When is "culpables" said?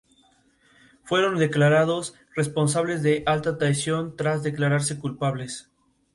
4.97-5.69